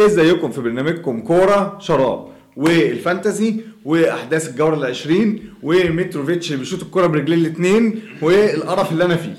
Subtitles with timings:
[0.00, 3.54] ازيكم في برنامجكم كورة شراب وال fantasy
[3.84, 9.34] وأحداث الجولة العشرين ومتروفيتش اللي بيشوط الكورة برجليه الاثنين والقرف اللي أنا فيه.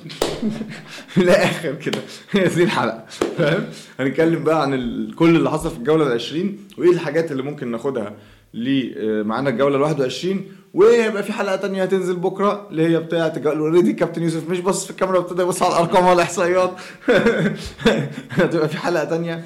[1.08, 2.00] في الآخر كده.
[2.32, 3.06] هي دي الحلقة.
[3.38, 3.64] فاهم؟
[4.00, 8.14] هنتكلم بقى عن ال- كل اللي حصل في الجولة العشرين وإيه الحاجات اللي ممكن ناخدها
[8.54, 13.34] ل آه، معانا الجولة ال 21 وهيبقى في حلقة تانية هتنزل بكرة اللي هي بتاعة
[13.46, 16.72] already كابتن يوسف مش بص في الكاميرا وابتدى يبص على الأرقام والإحصائيات.
[18.32, 19.46] هتبقى في حلقة تانية.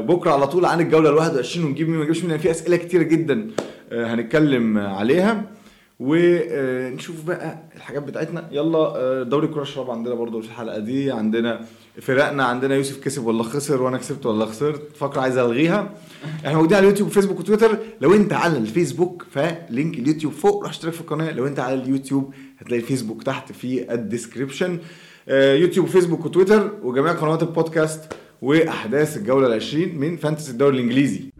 [0.00, 3.02] بكرة على طول عن الجولة ال 21 ونجيب مين ما نجيبش مين؟ في أسئلة كتيرة
[3.02, 3.50] جدا
[3.92, 5.44] آه، هنتكلم عليها.
[6.00, 8.48] ونشوف بقى الحاجات بتاعتنا.
[8.52, 11.10] يلا آه، دوري كرة الشراب عندنا برضو في الحلقة دي.
[11.12, 11.60] عندنا
[12.02, 14.96] فرقنا عندنا يوسف كسب ولا خسر وأنا كسبت ولا خسرت.
[14.96, 15.90] فقرة عايز ألغيها.
[16.38, 17.78] إحنا موجودين على اليوتيوب وفيسبوك وتويتر.
[18.00, 21.30] لو أنت على الفيسبوك ف link اليوتيوب فوق روح اشترك في القناة.
[21.32, 24.78] لو أنت على اليوتيوب هتلاقي الفيسبوك تحت في ال description.
[25.28, 28.00] آه، يوتيوب وفيسبوك وتويتر وجميع قنوات البودكاست.
[28.42, 31.32] وأحداث الجولة العشرين من فانتسي الدوري الإنجليزي.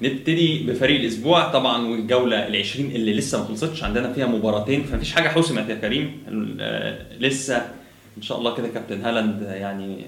[0.00, 1.52] نبتدي بفريق الأسبوع.
[1.52, 5.28] طبعا والجوله ال20 اللي لسه ما خلصتش عندنا فيها مباراتين فمفيش حاجة.
[5.28, 6.18] حسمت يا كريم.
[6.60, 7.56] آه، لسه
[8.16, 10.04] إن شاء الله كده كابتن هالاند يعني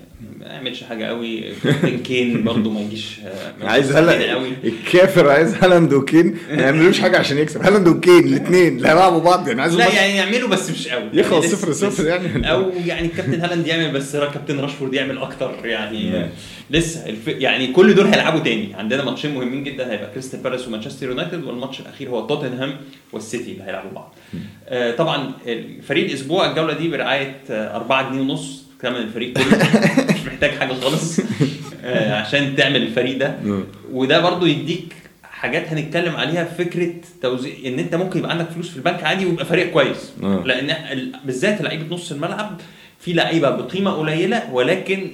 [0.54, 1.44] يعملش حاجة قوي.
[1.64, 3.18] كابتن كين برضو ما يجيش
[3.62, 7.62] آه، عايز هلا الكافر عايز هالاند وكين ما يعملوش حاجة عشان يكسب.
[7.62, 11.02] هالاند وكين الاثنين لا يلعبوا بعض يعني عايز لا يعني يعملوا بس مش قوي.
[11.12, 12.06] يخلص يعني لسه- صفر صفر.
[12.06, 12.50] يعني.
[12.50, 16.26] أو يعني كابتن هالاند يعمل بس كابتن راشفورد يعمل أكتر يعني.
[16.70, 17.28] لسه الف...
[17.28, 18.74] يعني كل دول هيلعبوا تاني.
[18.74, 22.76] عندنا ماتشين مهمين جدا هيبقى كريستال بالاس ومانشستر يونايتد والماتش الأخير هو توتنهام
[23.12, 24.14] والسيتي اللي هيلعبوا بعض.
[24.68, 25.32] آه طبعا
[25.88, 28.62] فريق الأسبوع الجولة دي برعاية آه 4 جنيه ونص.
[28.82, 29.58] ثمن الفريق كله.
[30.22, 31.20] مش محتاج حاجة خالص
[31.84, 33.64] آه عشان تعمل الفريق ده نعم.
[33.92, 36.92] وده برضو يديك حاجات هنتكلم عليها في فكرة
[37.22, 40.42] توزيع إن أنت ممكن يبقى عندك فلوس في البنك عادي ويبقى فريق كويس آه.
[40.46, 42.60] لأن ال- بالذات لعيبة نص الملعب
[43.00, 45.10] في لعيبة بقيمة قليلة ولكن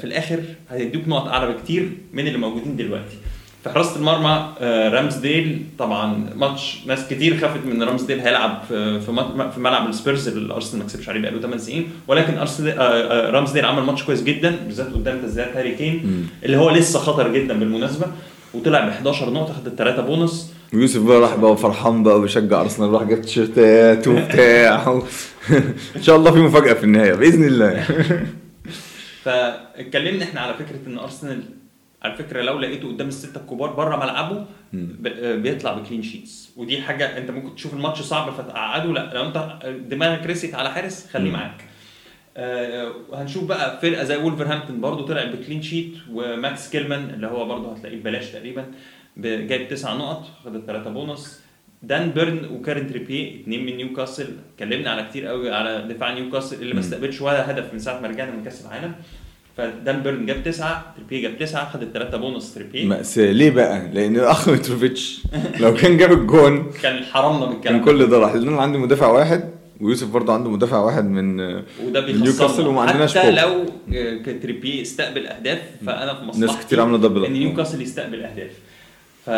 [0.00, 0.40] في الآخر
[0.70, 3.16] هيدوك نقط أعلى بكتير من اللي موجودين دلوقتي
[3.64, 5.64] في حراسة المرمى آه، رامزديل.
[5.78, 11.08] طبعا ماتش ناس كتير خافت من رامزديل هيلعب في ملعب السبيرز اللي أرسنال ما كسبش
[11.08, 11.88] عليه بقاله 8 سنين.
[12.08, 16.70] ولكن آه، آه، رامزديل عمل ماتش كويس جدا بالذات قدام تسديدات هاري كين اللي هو
[16.70, 18.06] لسه خطر جدا بالمناسبة.
[18.54, 20.50] وطلع ب 11 نقطة خد الثلاثه بونص.
[20.74, 25.02] ويوسف بقى راح بقى فرحان بقى وبيشجع أرسنال راح جاب تيشيرتات وبتاع.
[25.96, 27.84] إن شاء الله في مفاجأة في النهاية بإذن الله.
[29.24, 31.42] فاتكلمنا إحنا على فكرة إن أرسنال
[32.04, 36.82] على فكرة لو لقيته قدام الستة الكبار بره ملعبه ب- بيطلع ب clean sheets ودي
[36.82, 38.92] حاجة أنت ممكن تشوف الماتش صعب فتقعده.
[38.92, 41.30] لا لو أنت دماغك رست على حارس خليه.
[41.30, 41.64] معاك.
[42.36, 47.44] آه، وهنشوف بقى فرقة زي وولفرهامبتون برضو طلع ب clean sheet وماكس كيلمان اللي هو
[47.44, 48.66] برضو هتلاقيه ببلاش تقريبا
[49.16, 51.40] جايب تسع نقط خد الثلاثه بونص.
[51.82, 54.36] دان بيرن وكيران تريبيه اثنين من نيوكاسل.
[54.54, 56.80] اتكلمنا على كتير قوي على دفاع نيوكاسل اللي ما.
[56.80, 58.94] استقبلش ولا هدف من ساعة ما رجعنا من كأس العالم.
[59.56, 64.16] فدان بيرن جاب تسعة تريبيه جاب تسعة خد الثلاثه بونص تريبيه مأساة ليه بقى؟ لأن
[64.22, 65.22] الأخ ميتروفيتش
[65.60, 69.06] لو كان جاب الجون كان حرمنا من الكلام كان كل ده راح أنا عندي مدافع
[69.06, 69.50] واحد
[69.80, 71.40] ويوسف برضه عنده مدافع واحد من
[71.84, 73.30] وده نيوكاسل وما عندناش حتى.
[73.30, 77.32] لو آه، كان تريبيه استقبل أهداف فأنا في مصلحتي ناس كتير عاملة double ان.
[77.32, 78.50] نيوكاسل يستقبل أهداف
[79.26, 79.28] ف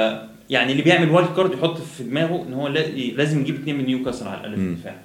[0.51, 3.85] يعني اللي بيعمل wild card يحط في دماغه إن هو لا- لازم يجيب اثنين من
[3.87, 4.61] نيوكاسل على الاقل في.
[4.61, 4.97] الدفاع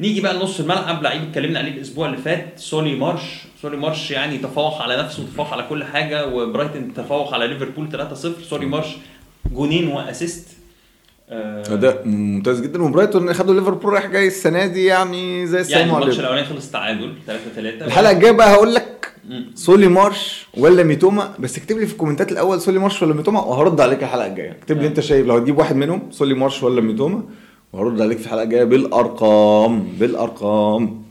[0.00, 3.22] نيجي بقى لنص الملعب لعيب اتكلمنا عليه الأسبوع اللي فات سولي مارش.
[3.62, 8.14] سولي مارش يعني تفوق على نفسه وتفوق على كل حاجة وبرايتون تفوق على ليفربول 3-0
[8.50, 8.86] سولي مارش
[9.52, 10.48] جونين و assist.
[11.30, 12.82] آه، أداء ممتاز جدا.
[12.82, 17.12] وبرايتون خدوا ليفربول رايح جاي السنة دي يعني زي يعني السلام الماتش الأولاني خلص تعادل
[17.26, 19.12] 3-3 الحلقة الجاية بقى هقول لك.
[19.54, 23.14] سولي مارش ولا ميتوما بس اكتب لي في ال comments ات الأول سولي مارش ولا
[23.14, 24.50] ميتوما وهرد عليك الحلقة الجاية.
[24.50, 24.88] اكتب لي آه.
[24.88, 27.22] أنت شايف لو هتجيب واحد منهم سولي مارش ولا ميتوما.
[27.74, 31.02] وهرد عليك في الحلقة الجايه بالأرقام بالأرقام.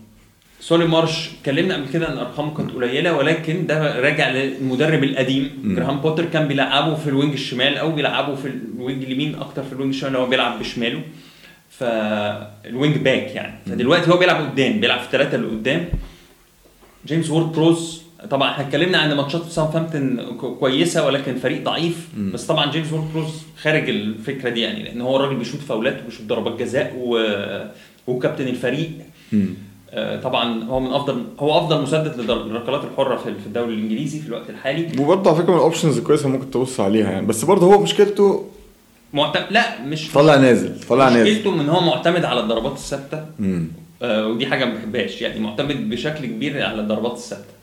[0.59, 5.75] سولي مارش اتكلمنا قبل كده إن أرقامه كانت قليلة ولكن ده راجع للمدرب القديم.
[5.75, 9.63] جراهام بوتر كان بيلعبه في ال wing الشمال أو بيلعبه في ال wing اليمين أكتر
[9.63, 11.01] في ال wing الشمال هو بيلعب بشماله.
[11.69, 13.59] فال wing back يعني.
[13.65, 15.85] فدلوقتي هو بيلعب قدام بيلعب في الثلاثة اللي قدام.
[17.07, 22.31] جيمس وورد براوز طبعا إحنا اتكلمنا عن ماتشات ساوثهامبتون كو- كويسة ولكن فريق ضعيف مم.
[22.31, 23.31] بس طبعا جيمس وورد براوز
[23.61, 26.93] خارج الفكرة دي يعني لأن هو الراجل بيشوط فاولات وبيشوط ضربات جزاء.
[28.07, 28.89] وكابتن الفريق
[29.33, 29.45] مم.
[29.91, 34.49] آه، طبعا هو من افضل هو أفضل مسدد للركلات الحرة في الدوري الإنجليزي في الوقت
[34.49, 38.49] الحالي وبرضه على فكرة من الاوبشنز الكويسه ممكن تبص عليها يعني بس برضه هو مشكلته
[39.13, 43.25] معتمد لا مش طالع نازل طالع نازل مشكلته ان هو معتمد على الضربات الثابتة.
[44.01, 47.53] آه، ودي حاجة ما بحبهاش يعني معتمد بشكل كبير على الضربات الثابتة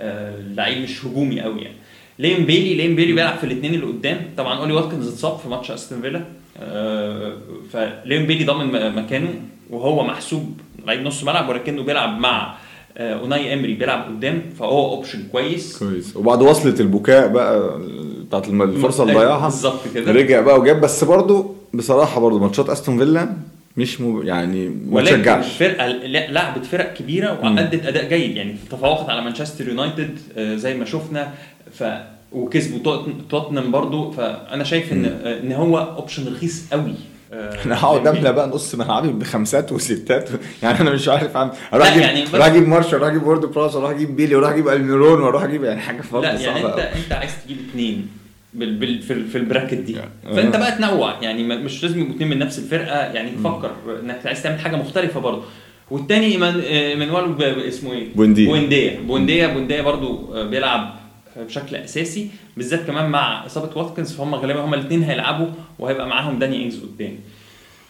[0.00, 1.76] آه، اللعيب مش هجومي قوي يعني.
[2.18, 4.20] ليون بيلي ليون بيلي بيلعب في الاثنين اللي قدام.
[4.36, 6.24] طبعا أولي واتكنز اتصاب في ماتش أستون فيلا.
[6.58, 7.36] آه،
[7.72, 9.34] فليون بيلي ضامن مكانه
[9.70, 12.54] وهو محسوب لعيب نص ملعب ولكنه بيلعب مع
[12.96, 14.42] آه، أوناي إيمري بيلعب قدام.
[14.58, 15.78] فهو option كويس.
[15.78, 16.16] كويس.
[16.16, 17.80] وبعد وصلة البكاء بقى
[18.26, 20.12] بتاعت الم- الفرصة اللي ضيعها بالظبط كده.
[20.12, 20.80] رجع بقى وجاب.
[20.80, 23.36] بس برضه بصراحة برضه ماتشات أستون فيلا
[23.76, 25.44] مش مو يعني ما تشجعش.
[25.44, 28.36] الفرقه لا- لعبت فرق كبيرة وأدت أداء جيد.
[28.36, 31.32] يعني تفوقت على مانشستر يونايتد آه، زي ما شفنا
[31.72, 31.84] ف
[32.32, 34.10] وكسبوا توت- توتنهام برضو.
[34.10, 36.94] فأنا شايف إن آه، إن هو option رخيص قوي.
[37.32, 40.28] آه، أنا هقعد املى بقى نص ملعبي بخمسات وستات.
[40.62, 43.76] يعني أنا مش عارف اعمل أروح أجيب يعني أروح أجيب مارش أروح أجيب وورد براوز
[43.76, 46.78] أروح أجيب بيلي وأروح أجيب ألميرون وأروح أجيب يعني حاجة فرق لا يعني انت.
[47.04, 48.08] أنت عايز تجيب اثنين
[48.54, 49.96] بال بال في, في ال bracket دي.
[50.24, 51.20] فأنت بقى تنوع.
[51.22, 52.96] يعني مش لازم يبقوا اثنين من نفس الفرقة.
[52.98, 53.70] يعني تفكر
[54.02, 55.42] إنك عايز تعمل حاجة مختلفة برضه.
[55.90, 58.46] والتاني ب- اسمه إيه؟ بوينديا.
[58.50, 59.00] بوينديا.
[59.00, 60.94] بوينديا بوينديا برضه بيلعب
[61.36, 64.12] بشكل أساسي بالذات كمان مع إصابة واتكنز.
[64.12, 65.46] فهم غالبا هم الاثنين هيلعبوا
[65.78, 67.16] وهيبقى معاهم داني إنجز قدام.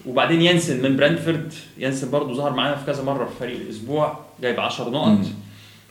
[0.06, 4.18] وبعدين ينسن من برينتفورد ينسن برضه ظهر معانا في كذا مرة في فريق الأسبوع.
[4.42, 5.06] جايب 10 نقط.
[5.08, 5.24] مم.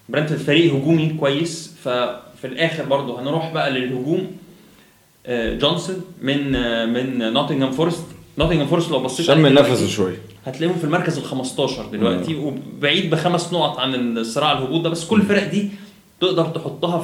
[0.10, 1.75] برينتفورد فريق هجومي كويس.
[1.83, 4.31] ففي الآخر برضه هنروح بقى للهجوم.
[5.27, 8.04] جونسون من آه، من نوتنغهام فورست.
[8.38, 13.54] نوتنغهام فورست لو بصيت شم نفسه شوية هتلاقيهم في المركز ال 15 دلوقتي وبعيد بخمس
[13.54, 15.69] نقط عن الصراع الهبوط ده بس كل الفرق دي
[16.21, 17.00] تقدر تحطها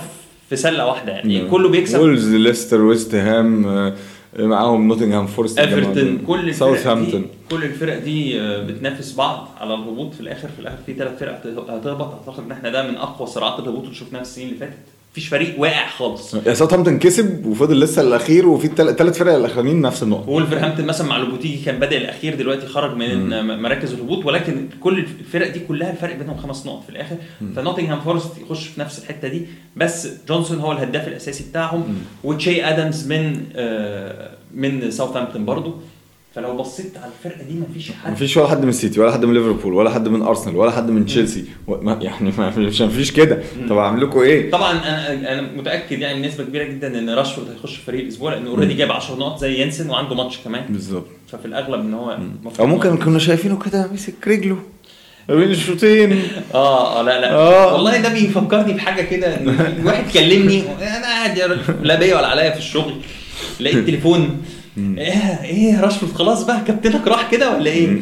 [0.49, 1.39] في- سلة واحدة يعني.
[1.39, 1.49] نعم.
[1.51, 1.99] كله بيكسب.
[1.99, 3.93] وولفز ليستر ويست هام آه،
[4.39, 7.21] معاهم نوتنغهام فورست إيفرتون كل الفرق دي
[7.51, 10.47] كل الفرق دي آه، بتنافس بعض على الهبوط في الآخر.
[10.47, 12.13] في الآخر في ثلاث فرق هت- هتهبط.
[12.27, 14.77] أعتقد إن إحنا ده من أقوى صراعات الهبوط اللي شفناها السنين اللي فاتت.
[15.15, 16.35] مفيش فريق واقع خالص.
[16.35, 21.65] ساوثهامبتون كسب وفضل لسه الأخير وفي الثلاث فرق الأخرانيين نفس النقط وولفرهامبتون مثلا مع لوبوتيجي
[21.65, 26.15] كان بادئ الأخير دلوقتي خرج من م- مراكز الهبوط ولكن كل الفرق دي كلها الفرق
[26.15, 27.15] بينهم خمس نقط في الآخر.
[27.55, 29.45] فنوتنغهام فورست يخش في نفس الحتة دي.
[29.75, 31.83] بس جونسون هو الهداف الأساسي بتاعهم.
[32.23, 35.75] وتشي ادمز من آه، من ساوثهامبتون برضو.
[36.35, 38.11] فلو بصيت على الفرقة دي مفيش حد.
[38.11, 40.89] مفيش ولا حد من السيتي ولا حد من ليفربول ولا حد من أرسنال ولا حد
[40.89, 41.45] من تشيلسي.
[41.67, 43.39] و- يعني ما مش مفيش كده.
[43.69, 47.77] طب أعمل لكم إيه؟ طبعا أنا أنا متأكد يعني بنسبة كبيرة جدا إن راشفورد هيخش
[47.77, 50.65] فريق الأسبوع لأنه already جاب 10 نقط زي ينسن وعنده ماتش كمان.
[50.69, 51.05] بالظبط.
[51.31, 52.17] ففي الأغلب إن هو
[52.59, 54.57] أو ممكن كنا شايفينه كده ماسك رجله
[55.29, 56.11] بين الشوطين
[56.53, 57.33] آه آه لا لا.
[57.33, 57.73] آه.
[57.73, 61.39] والله ده بيفكرني بحاجة كده إن واحد كلمني أنا قاعد
[61.83, 62.93] لا بيا ولا عليا في الشغل
[63.59, 64.41] لقيت تليفون
[64.77, 68.01] إيه إيه راشفورد خلاص بقى كابتنك راح كده ولا إيه؟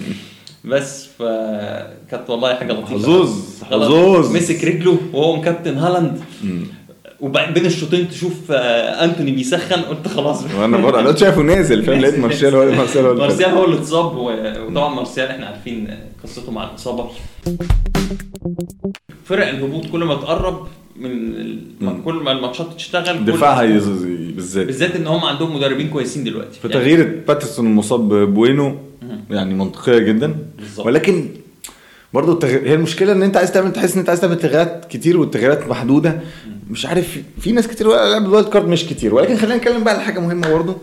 [0.65, 2.93] بس فكانت والله حاجة لطيفة.
[2.97, 4.35] حظوظ حظوظ.
[4.35, 6.21] مسك رجله وهو مكابتن هالاند.
[7.21, 10.43] وبعدين بين الشوطين تشوف آه، أنتوني بيسخن قلت خلاص.
[10.59, 13.75] وأنا برضه أنا شايفه نازل فاهم؟ لقيت مارسيال هو مارسيال هو اللي مارسيال هو اللي
[13.75, 17.09] اتصاب وطبعا مارسيال إحنا عارفين قصته مع الإصابة.
[19.25, 21.57] فرق الهبوط كل ما تقرب من.
[21.81, 22.01] مم.
[22.05, 24.65] كل ما الماتشات تشتغل دفاعها بالذات.
[24.65, 26.59] بالذات إن هم عندهم مدربين كويسين دلوقتي.
[26.59, 28.75] في تغيير باترسون المصاب ببوينو
[29.29, 30.35] يعني منطقية جدا.
[30.59, 30.85] بالظبط.
[30.85, 31.29] ولكن
[32.13, 35.17] برضه التغيير هي المشكلة إن أنت عايز تعمل تحس إن أنت عايز تعمل تغييرات كتير
[35.17, 36.19] والتغييرات محدودة.
[36.69, 39.15] مش عارف في ناس كتير لعبت الوايلد كارد مش كتير.
[39.15, 40.75] ولكن خلينا نتكلم بقى على حاجة مهمة برضه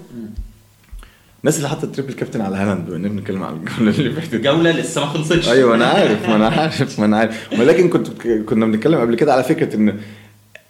[1.45, 4.35] الناس اللي حطت triple captain على هالاند بما إننا بنتكلم على الجولة اللي فاتت.
[4.35, 5.49] الجوله لسه ما خلصتش.
[5.49, 7.49] أيوه أنا عارف ما أنا عارف ما أنا عارف.
[7.61, 8.09] ولكن كنت
[8.47, 10.01] كنا بنتكلم قبل كده على فكرة إن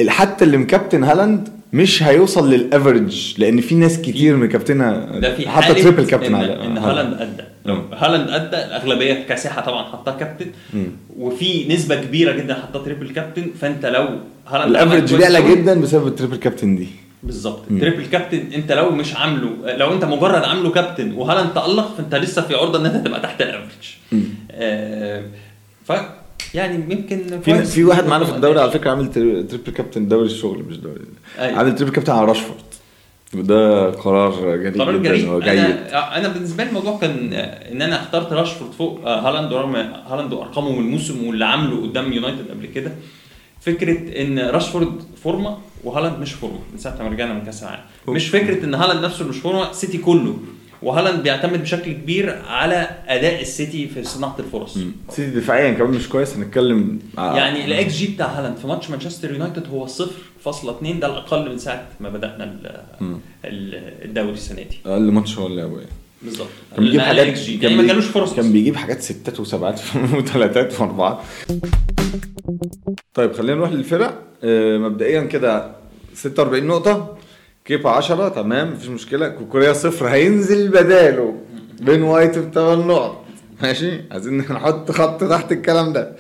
[0.09, 5.49] حتى اللي مكابتن هالاند مش هيوصل لل average لأن في ناس كتير مكابتنه ده في
[5.49, 7.15] حتى triple captain على إن هالاند.
[7.21, 7.43] أدى.
[7.65, 7.83] لو.
[7.93, 10.47] هالاند أدى الأغلبية كاسحه طبعا حطها كابتن.
[11.19, 14.09] وفي نسبة كبيرة جدا حطها triple captain فأنت لو
[14.47, 16.89] هالاند ال average بيعلى جدا بسبب ال triple captain دي.
[17.23, 17.81] بالظبط مم.
[17.81, 22.43] triple captain انت لو مش عامله لو انت مجرد عامله كابتن وهالاند تألق فانت لسه
[22.43, 23.95] في عرضة إن انت تبقى تحت ال average.
[24.51, 25.23] آه
[25.85, 25.93] ف
[26.55, 27.65] يعني يمكن في.
[27.65, 31.01] في واحد معانا في الدوري على فكرة عامل tr- triple captain دوري الشغل مش دوري
[31.39, 31.59] أيوة.
[31.59, 32.61] عامل triple captain على راشفورد
[33.35, 37.33] وده قرار جريء قرار وجيد أنا أنا بالنسبة لي الموضوع كان
[37.73, 42.13] إن أنا اخترت راشفورد فوق آه، هالاند رغم هالاند وأرقامه من الموسم واللي عامله قدام
[42.13, 42.93] يونايتد قبل كده
[43.61, 46.59] فكرة إن راشفورد فورمة وهالاند مش فورمة.
[46.73, 47.83] من ساعة ما رجعنا من كأس العالم.
[48.09, 50.37] مش فكرة إن هالاند نفسه مش فورمة سيتي كله.
[50.83, 54.79] وهالاند بيعتمد بشكل كبير على أداء السيتي في صناعة الفرص.
[55.09, 59.33] سيتي دفاعيا كمان مش كويس هنتكلم يعني ال x G بتاع هالاند في ماتش مانشستر
[59.33, 62.61] يونايتد هو 0.2 ده الأقل من ساعة ما بدأنا
[63.45, 64.79] الدوري السنة دي.
[64.87, 65.87] أقل ماتش هو اللي يعني.
[66.23, 66.49] بالظبط.
[66.77, 67.27] كان بيجيب حاجات.
[67.27, 69.81] كان يعني ما جالوش فرص كان بيجيب حاجات ستات وسبعات
[70.17, 71.19] وثلاثات واربعات
[73.15, 74.23] طيب خلينا نروح للفرق.
[74.45, 75.71] آه، مبدئيا كده
[76.15, 77.17] 46 نقطة.
[77.65, 79.29] كيبا 10 تمام مفيش مشكلة.
[79.29, 81.35] كوكوريا صفر هينزل بداله.
[81.81, 83.25] بين وايت بثمان نقط.
[83.63, 86.17] ماشي؟ عايزين نحط خط تحت الكلام ده.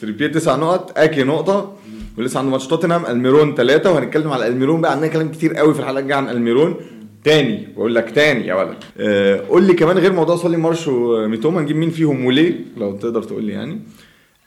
[0.00, 0.98] تريبيه 9 نقط.
[0.98, 1.76] أكي نقطة.
[2.18, 4.92] ولسه عنده ماتش توتنهام ألميرون ثلاثة وهنتكلم على ألميرون بقى.
[4.92, 6.76] عندنا كلام كتير قوي في الحلقة الجاية عن ألميرون.
[7.24, 8.76] تاني بقول لك تاني يا ولد.
[8.98, 13.22] آه قول لي كمان غير موضوع سولي مارش وميتوما نجيب مين فيهم وليه لو تقدر
[13.22, 13.80] تقول لي يعني.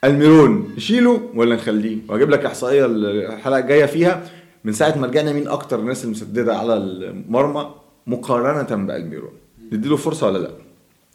[0.03, 4.29] الميرون نشيله ولا نخليه؟ وهجيب لك إحصائية الحلقة الجاية فيها.
[4.63, 7.69] من ساعة ما رجعنا مين أكتر الناس المسددة على المرمى
[8.07, 9.31] مقارنة بالميرون؟
[9.71, 10.51] نديله فرصة ولا لأ؟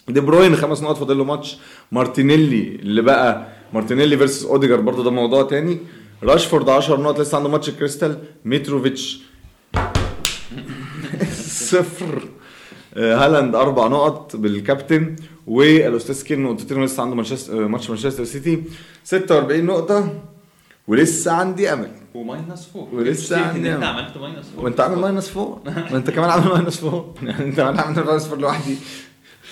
[0.09, 1.59] دي بروين خمس نقط فاضل له ماتش.
[1.93, 5.79] مارتينيلي اللي بقى مارتينيلي versus اوديجار برضه ده موضوع تاني.
[6.23, 8.19] راشفورد 10 نقط لسه عنده ماتش كريستال.
[8.45, 9.23] ميتروفيتش.
[11.73, 12.29] صفر.
[12.97, 18.63] آه، هالاند أربع نقط بالكابتن والأستاذ كين نقطتين ولسه عنده مانشستر آه، ماتش مانشستر سيتي.
[19.05, 20.23] 46 نقطة
[20.89, 21.91] ولسه عندي أمل.
[22.15, 23.85] و minus 4 ولسه عندي انت أمل.
[23.85, 27.57] عملت minus 4 وأنت عامل minus 4 ما انت كمان عامل minus 4 يعني أنت
[27.57, 28.77] كمان عامل minus 4 لوحدي.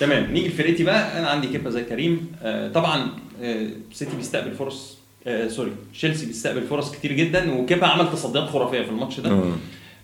[0.00, 0.32] تمام.
[0.32, 1.18] نيجي لفرقتي بقى.
[1.18, 2.32] أنا عندي كيبا زي كريم.
[2.42, 3.06] آه طبعا
[3.42, 7.54] آه سيتي بيستقبل فرص آه sorry تشيلسي بيستقبل فرص كتير جدا.
[7.54, 9.30] وكيبا عمل تصديات خرافية في الماتش ده.
[9.30, 9.52] آه.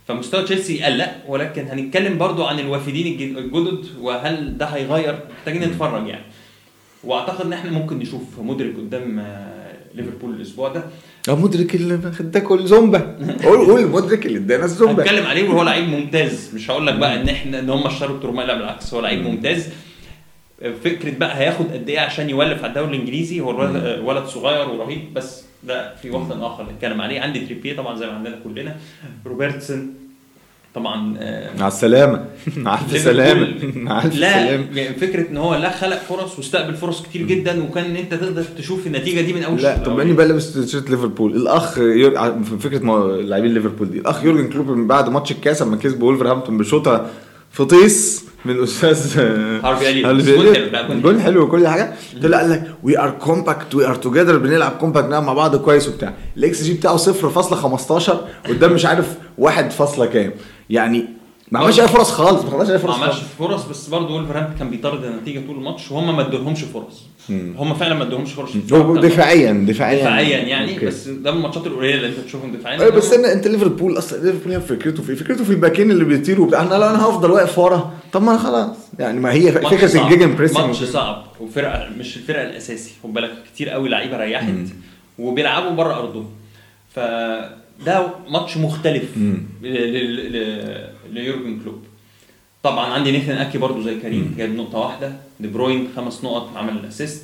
[0.08, 6.06] فمستوى تشيلسي قلق ولكن هنتكلم برضو عن الوافدين الج- الجدد وهل ده هيغير؟ محتاجين نتفرج
[6.08, 6.24] يعني.
[7.04, 10.84] وأعتقد إن إحنا ممكن نشوف مدرك قدام آه، ليفربول الأسبوع ده.
[11.28, 13.16] آه مدرك اللي اداكوا زومبا.
[13.44, 15.02] قول قول مدرك اللي ادانا الزومبا.
[15.02, 16.50] هتكلم عليه وهو لعيب ممتاز.
[16.54, 19.68] مش هقول لك بقى إن إحنا إن هم اشتروا الترماء لا بالعكس هو لعيب ممتاز.
[20.84, 25.14] فكرة بقى هياخد قد إيه عشان يولف على الدوري الإنجليزي هو الولد ولد صغير ورهيب
[25.14, 27.20] بس ده في وقت آخر نتكلم عليه.
[27.20, 28.76] عندي تريبيه طبعا زي ما عندنا كلنا.
[29.26, 29.94] روبرتسون
[30.74, 32.24] طبعا آه، مع السلامة.
[32.56, 33.48] مع ألف ليفربول- سلامة.
[33.74, 37.96] مع ألف لا يعني فكرة إن هو لا خلق فرص واستقبل فرص كتير جدا وكان
[37.96, 40.00] أنت تقدر تشوف النتيجة دي من أول لا طب الأول.
[40.00, 41.36] إني بقى لابس تيشيرت ليفربول.
[41.36, 42.42] الأخ يور...
[42.60, 43.98] فكرة ما- لاعبين ليفربول دي.
[43.98, 47.10] الأخ يورجن كلوب من بعد ماتش الكاس لما كسبوا ولفرهامبتون بشوطة
[47.50, 48.25] فطيس.
[48.46, 50.04] من الاستاذ آه، هارفي.
[50.04, 50.36] هارفي
[51.02, 51.20] جول.
[51.20, 55.32] حلو، وكل حاجة طلع قال لك we are compact we are together بنلعب compact مع
[55.32, 58.10] بعض كويس وبتاع الاكس جي بتاعه 0.15
[58.48, 60.32] قدام مش عارف 1 فاصلة كام
[60.70, 61.04] يعني
[61.50, 63.24] ما عملش أي فرص خالص ما خدش أي ما فرص عملش خالص.
[63.38, 67.02] فرص بس برضه ولفرهامبتون كان بيطارد النتيجة طول الماتش وهم ما ادولهمش فرص.
[67.30, 68.56] هم فعلا ما ادولهمش فرص.
[68.56, 70.00] دفاعيا دفاعيا.
[70.00, 70.86] دفاعيا يعني okay.
[70.86, 72.80] بس ده من الماتشات القليلة اللي انت تشوفهم دفاعيا.
[72.80, 76.46] أيوه بس أنا أنت ليفربول أصلا ليفربول هي فكرته في؟ فكرته في الباكين اللي بيطيروا
[76.46, 76.62] وبتاع.
[76.62, 78.76] أنا لا أنا هفضل واقف ورا طب ما أنا خلاص.
[78.98, 80.02] يعني ما هي فكرة.
[80.04, 81.24] ال gegenpressing ماتش صعب.
[81.40, 82.90] وفرقة مش الفرقة الأساسي.
[83.02, 84.54] خد بالك كتير قوي لعيبة ريحت
[85.18, 86.26] وبيلعبوا بره أرضهم.
[86.94, 89.04] فده ماتش مختلف
[91.12, 91.82] ليورجن كلوب.
[92.62, 95.12] طبعا عندي نيثن أكي برضو زي كريم جايب نقطة واحدة.
[95.40, 97.22] دي بروين خمس نقط عمل ال assist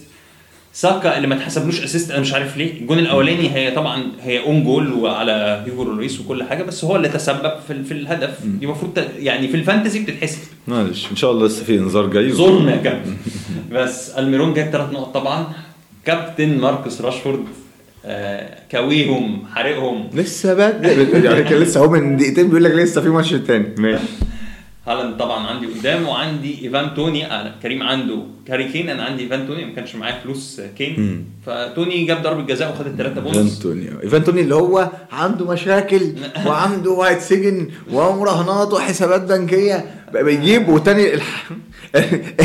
[0.74, 2.80] ساكا اللي ما اتحسبلوش assist أنا مش عارف ليه.
[2.80, 7.08] الجون الأولاني هي طبعا هي own goal وعلى هيجو لوريس وكل حاجة بس هو اللي
[7.08, 8.44] تسبب في, في الهدف.
[8.44, 10.38] دي المفروض يعني في ال fantasy بتتحسب.
[10.68, 12.32] معلش إن شاء الله لسه في انذار جاي.
[12.32, 13.16] ظلم يا كابتن.
[13.72, 15.52] بس ألميرون جاب ثلاث نقط طبعا.
[16.04, 17.44] كابتن ماركوس راشفورد
[18.06, 20.10] آه كويهم حرقهم.
[20.14, 23.74] لسه بدري يعني كان لسه هو من دقيقتين بيقول لك لسه في ماتش تاني.
[23.78, 24.04] ماشي.
[24.86, 27.26] هالاند طبعا عندي قدام وعندي إيفان توني.
[27.26, 28.18] أنا كريم عنده.
[28.46, 29.64] كاري كين أنا عندي إيفان توني.
[29.64, 30.94] ما كانش معايا فلوس كين.
[31.00, 31.24] مم.
[31.46, 33.36] فتوني جاب ضربة جزاء وخد الثلاثه بونص.
[33.36, 34.02] إيفان توني.
[34.02, 36.12] إيفان توني اللي هو عنده مشاكل
[36.46, 39.84] وعنده وايت سجن ومراهنات وحسابات بنكية.
[40.14, 41.50] بيجيب وتاني الح...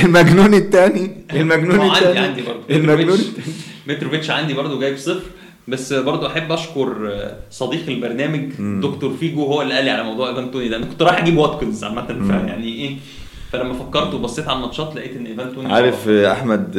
[0.03, 1.25] المجنون التاني.
[1.33, 2.19] المجنون هو عندي التاني.
[2.19, 2.61] عندي برضه.
[2.69, 3.53] المجنون التاني.
[3.87, 5.21] متروفيتش عندي برضه جايب صفر.
[5.67, 7.11] بس برضه أحب أشكر
[7.51, 10.77] صديق البرنامج دكتور فيجو هو اللي قال لي على موضوع إيفان توني ده.
[10.77, 12.95] أنا كنت رايح أجيب واتكنز عامة فيعني إيه
[13.51, 16.77] فلما فكرت وبصيت على الماتشات لقيت إن إيفان توني عارف أحمد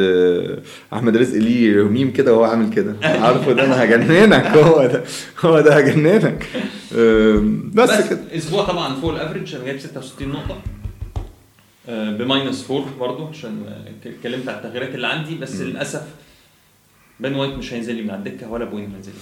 [0.92, 4.46] أحمد رزق ليه ميم كده وهو عامل كده؟ عارفه ده؟ أنا هجننك.
[4.56, 5.04] هو ده.
[5.40, 6.46] هو ده هجننك.
[7.74, 8.20] بس, بس كده.
[8.36, 10.56] أسبوع طبعا فوق ال average أنا جايب 66 نقطة.
[11.88, 13.62] آه، ب minus 4 برضه عشان
[14.06, 16.02] اتكلمت على التغييرات اللي عندي بس للأسف
[17.20, 19.12] بين وايت مش هينزل لي من على الدكة ولا بوين هينزل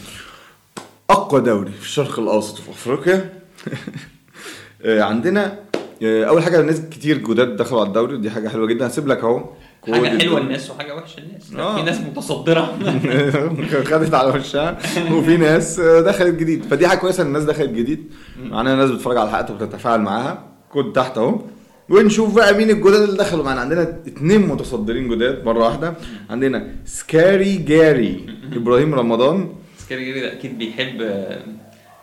[1.10, 3.32] أقوى دوري في الشرق الأوسط وفي أفريقيا.
[4.84, 5.58] آه، عندنا
[6.02, 8.86] آه، أول حاجة ناس كتير جداد دخلوا على الدوري ودي حاجة حلوة جدا.
[8.86, 9.44] هسيب لك أهو.
[9.92, 10.40] حاجة حلوة.
[10.40, 11.54] للناس وحاجة وحشة للناس.
[11.54, 11.76] آه.
[11.76, 12.78] في ناس متصدرة.
[13.90, 14.78] خدت على وشها.
[15.12, 16.64] وفي ناس آه، دخلت جديد.
[16.64, 18.12] فدي حاجة كويسة إن الناس دخلت جديد.
[18.42, 20.44] معانا ناس بتتفرج على الحلقات وبتتفاعل معاها.
[20.72, 21.40] كود تحت أهو.
[21.88, 23.44] ونشوف بقى مين الجداد اللي دخلوا.
[23.44, 25.94] معانا عندنا اتنين متصدرين جداد مرة واحدة.
[26.30, 29.48] عندنا Scary Gary إبراهيم رمضان.
[29.78, 31.42] Scary Gerry ده أكيد بيحب آه،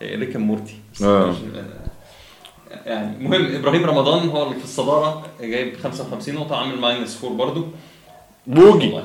[0.02, 0.74] Rick and Morty.
[1.02, 1.30] آه.
[1.30, 1.34] آه،
[2.86, 7.66] يعني مهم إبراهيم رمضان هو اللي في الصدارة جايب 55 نقطة عامل minus 4 برضه.
[8.46, 8.98] بوجي.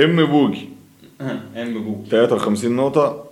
[0.00, 0.68] إم بوجي.
[1.56, 2.10] إم بوجي.
[2.10, 3.00] 53 نقطة.
[3.06, 3.23] آه،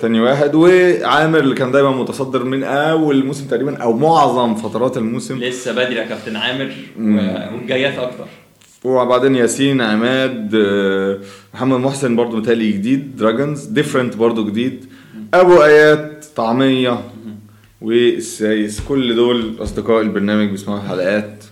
[0.00, 0.54] تاني واحد.
[0.54, 5.38] وعامر اللي كان دايما متصدر من أول الموسم تقريبا أو معظم فترات الموسم.
[5.38, 8.24] لسه بدري يا كابتن عامر والجايات أكتر.
[8.84, 11.18] وبعدين ياسين عماد آه،
[11.54, 14.84] محمد محسن برضو متهيألي جديد Dragons different برضو جديد.
[15.34, 17.00] أبو ايات طعمية.
[17.80, 21.44] والسايس كل دول أصدقاء البرنامج بيسمعوا الحلقات.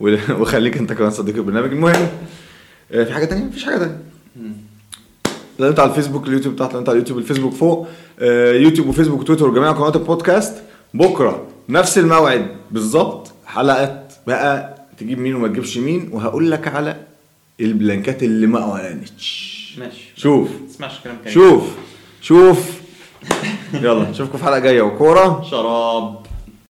[0.40, 1.72] وخليك أنت كمان صديق البرنامج.
[1.72, 2.06] المهم
[2.92, 4.11] آه، في حاجة تانية؟ مفيش حاجة تانية.
[5.62, 7.88] لو انت على الفيسبوك اليوتيوب بتاعت لو انت على اليوتيوب الفيسبوك فوق
[8.20, 10.62] آه، يوتيوب وفيسبوك وتويتر وجميع قنوات البودكاست.
[10.94, 16.96] بكرة نفس الموعد بالظبط حلقة بقى تجيب مين وما تجيبش مين وهقول لك على
[17.60, 19.52] ال blank ات اللي ما أعلنتش.
[19.78, 20.12] ماشي.
[20.16, 20.48] شوف.
[20.68, 21.62] تسمعش كلام كريم شوف.
[22.20, 22.80] شوف.
[23.74, 24.82] يلا نشوفكم في حلقة جاية.
[24.82, 25.42] وكورة.
[25.50, 26.31] شراب.